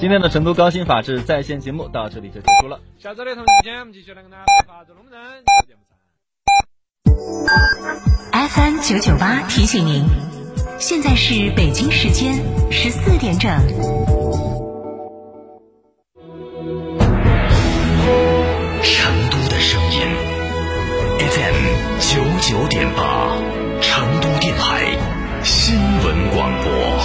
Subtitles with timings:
[0.00, 2.78] 今天的成都高新法治在线节目到这里就结束了。
[3.00, 5.20] 下周的同一时间，我们继续来跟大家来法治龙人
[5.66, 5.80] 节目。
[8.32, 10.04] FM 九九八提醒您，
[10.78, 12.36] 现在是北京时间
[12.70, 13.50] 十四点整。
[18.80, 20.00] 成都的声音
[21.18, 23.36] ，FM 九九点八，
[23.80, 24.96] 成都电台
[25.42, 26.97] 新闻广播。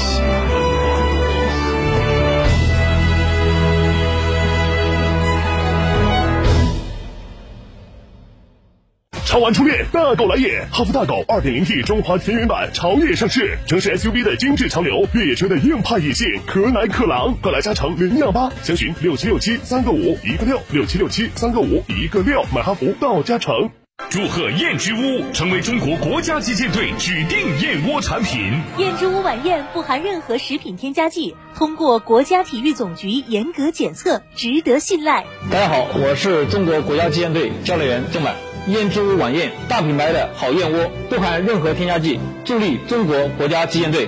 [9.34, 10.64] 超玩初恋，大狗来也！
[10.72, 23.72] 哈弗大狗 2.0T 中华田园版潮越上市，城市 SUV 的精致潮流，越野车的硬派野性，可奶可狼，快来加诚零幺八，详询六七六七三个五一个六六七六七三个五一个六，买哈弗到加诚。
[24.12, 28.40] 祝贺燕之屋成为中国国家击剑队指定燕窝产品。
[28.78, 35.26] 燕之屋晚宴不含任何食品添加剂，通过国家体育总局严格检测，值得信赖。
[35.52, 38.36] 大家好，我是中国国家击剑队教练员郑满。
[38.68, 44.08] 燕之屋晚宴，大品牌的好燕窝，不含任何添加剂，助力中国国家击剑队。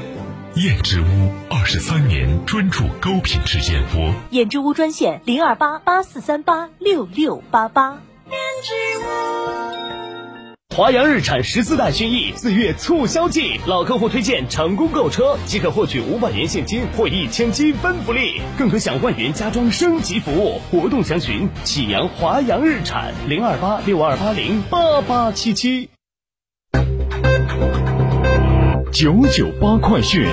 [0.56, 1.06] 燕之屋
[1.50, 4.14] 二十三年专注高品质燕窝。
[4.30, 8.00] 燕之屋专线零二八八四三八六六八八。
[8.30, 10.15] 燕之屋。
[10.76, 20.60] 华阳日产十四代轩逸四月促销季，老客户推荐成功购车即可获取五百元现金或一千积分福利，更可享万元家装升级服务。
[20.70, 25.90] 活动详询启阳华阳日产零二八六二八零八八七七。
[28.92, 30.28] 九九八快讯。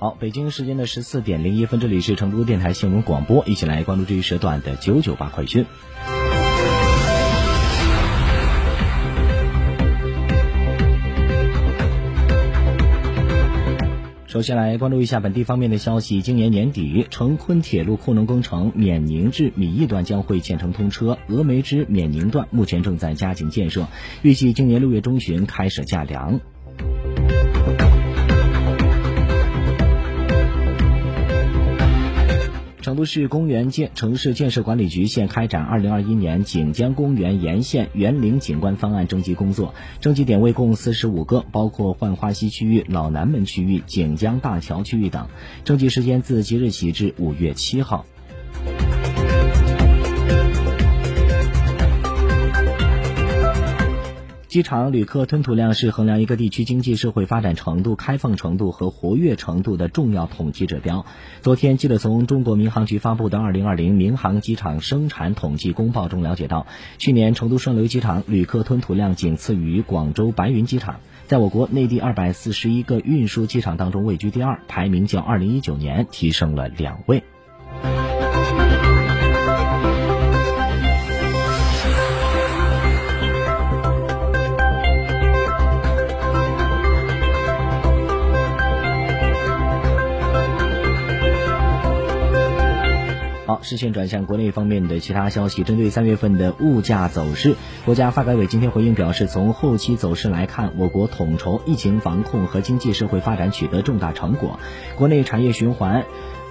[0.00, 5.66] 好，北京时间的十四点零一分，这里是成都电台新闻广播，一起来关注这一时段的九九八快讯。
[14.28, 16.22] 首先来关注一下本地方面的消息。
[16.22, 23.88] 今年年底，成昆铁路库能工程冕宁至米易段将会建成通车，峨眉之冕宁段目前正在加紧建设，
[24.22, 26.38] 预计今年六月中旬开始架梁。
[32.88, 45.28] 成都市公园建城市建设管理局现开展二零二一年锦江公园沿线园林景观方案征集工作，征集点位共四十五个，包括浣花溪区域、老南门区域、锦江大桥区域等。
[45.64, 48.06] 征集时间自即日起至五月七号。
[54.48, 61.04] 机场旅客吞吐量是衡量一个地区经济社会发展程度、开放程度和活跃程度的重要统计指标。
[61.42, 66.66] 昨天，记者从中国民航局发布的《二零二零民航机场生产统计公报》中了解到，
[66.96, 77.22] 去年成都双流机场旅客吞吐量仅次于广州白云机场，在我国内地二百四十一个运输机场当中位居第二，排名较二零一九年提升了两位。
[93.48, 95.62] 好，视线转向国内方面的其他消息。
[95.62, 104.60] 针对三月份的物价走势，国家发改委今天回应表示，从后期走势来看，我国统筹疫情防控和经济社会发展取得重大成果，
[104.96, 106.04] 国内产业循环、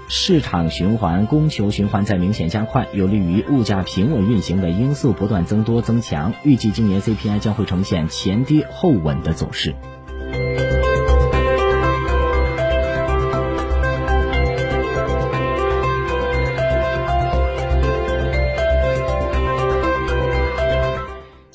[0.08, 6.34] 市场循环、供求循环在明显加快，有利于物价平稳运行的因素不断增多增强。
[6.42, 9.76] 预计今年 CPI 将会呈现前跌后稳的走势。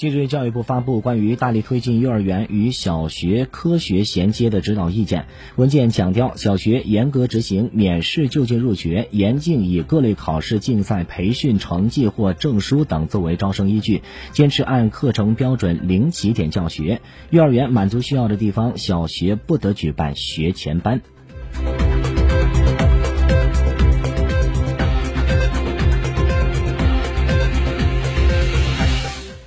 [0.03, 5.27] 近日，教育部发布关于大力推进幼儿园与小学科学衔接的指导意见。
[5.55, 14.03] 文件强调，小学严格执行免试就近入学，严禁以各类考试、竞赛、培训成绩或证书等作为招生依据，
[14.33, 17.01] 坚持按课程标准零起点教学。
[17.31, 21.01] 幼儿园满足需要的地方，小学不得举办学前班。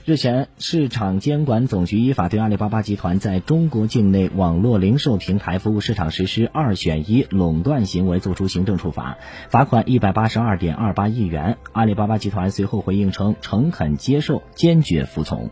[0.08, 9.18] 日前，市场监管总局依法对阿里巴巴集团在中国境内网络零售平台服务市场实施“二选一”垄断行为作出行政处罚，
[9.50, 11.58] 罚款一百八十二点二八亿元。
[11.72, 15.50] 阿里巴巴集团随后回应称，诚恳接受，坚决服从。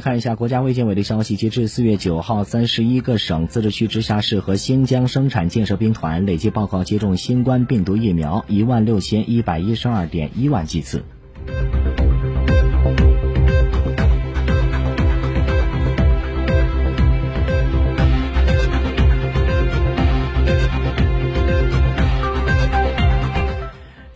[0.00, 11.02] 看一下国家卫健委的消息，截至四月九号，三十一个省、自治区、直辖市和新疆生产建设兵团累计报告接种新冠病毒疫苗一万六千一百一十二点一万剂次。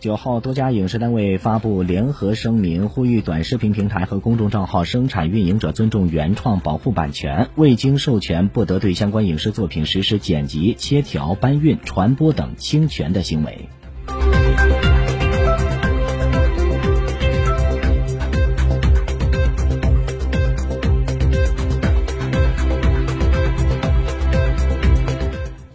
[0.03, 13.69] 九号，多家影视单位发布联合声明，呼吁短视频平台和公众账号生产运营者尊重原创、保护版权，未经授权不得对相关影视作品实施剪辑、切条、搬运、传播等侵权的行为。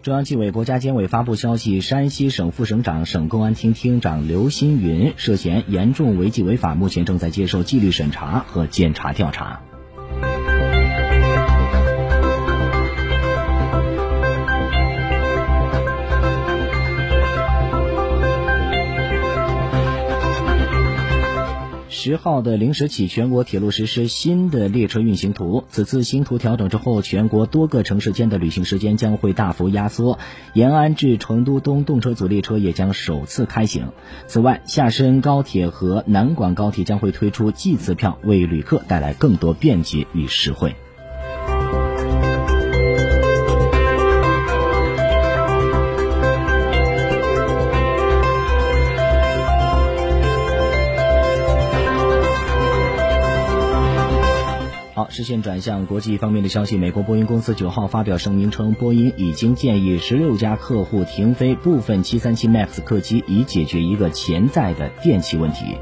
[0.08, 9.67] 中央纪委国家监委发布消息，山西省副省长、省公安厅厅长刘新云涉嫌严重违纪违法，目前正在接受纪律审查和监察调查。
[22.08, 25.64] 十号的零时起，全国铁路实施新的列车运行图。
[25.68, 30.18] 此次新图调整之后，全国多个城市间的旅行时间将会大幅压缩。
[30.54, 33.92] 延安至成都东动车组列车也将首次开行。
[34.26, 40.74] 此外，厦深高铁和南广高铁将会推出计次票，为旅客带来更多便捷与实惠。
[55.18, 56.76] 视线转向国际方面的消息。
[56.76, 65.74] 美国波音公司九号发表声明称，波音已经建议十六家客户停飞部分七三七 MAX 客机，以解决一个潜在的电气问题。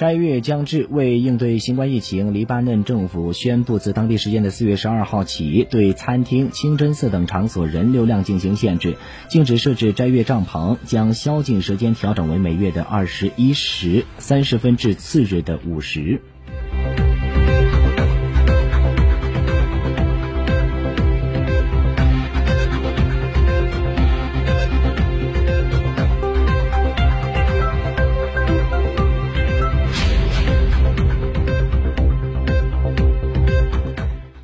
[0.00, 8.96] 斋月将至，为应对新冠疫情，黎巴嫩政府宣布自当地时间的四月十二号起，对餐厅、清真寺等场所人流量进行限制，
[9.28, 16.22] 禁止设置斋月帐篷，将宵禁时间调整为每月的二十一时三十分至次日的五时。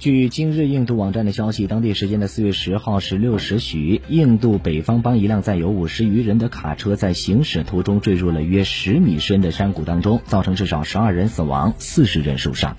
[0.06, 12.76] 据今日印度网站的消息，当地时间的四月十号十六时许，印度北方邦一辆载有五十余人的卡车在行驶途中坠入了约十米深的山谷当中，造成至少十二人死亡，四十人受伤。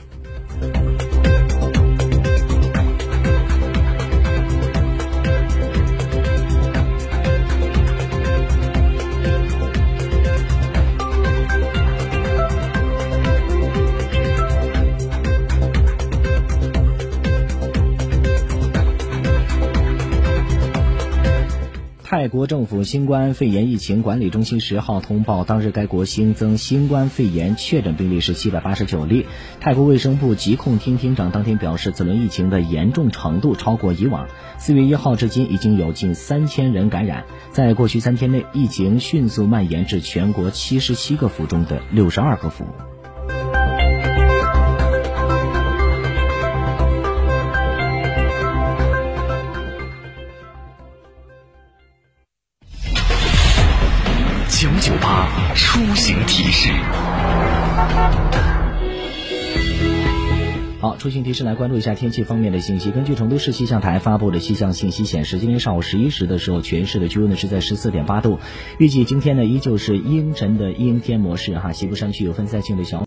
[22.10, 29.26] 泰国政府新冠肺炎疫情管理中心十号通报，当日该国新增新冠肺炎确诊病例是七百八十九例。
[29.60, 34.26] 泰国卫生部疾控厅厅长当天表示，此轮疫情的严重程度超过以往。
[34.58, 37.26] 四月一号至今，已经有近三千人感染。
[37.52, 42.64] 在过去三天内，疫情迅速蔓延至全国七十七个府中的六十二个府。
[56.08, 56.70] 行提示。
[60.80, 62.92] 好，出行提示来关注一下天气方面的信息。
[62.92, 68.40] 根据成都市气象台发布的气象信息显示，今天上午十一时的时候，全市的气温呢是在十四点八度。
[68.78, 72.96] 预计今天呢依旧是阴沉的阴天模式哈，西部山区有分散性的小。